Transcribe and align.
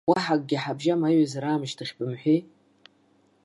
Уаҳа 0.09 0.35
акгьы 0.37 0.57
ҳабжьам 0.63 1.01
аиҩызара 1.07 1.49
аамышьҭахь 1.49 1.93
бымҳәеи. 1.97 2.39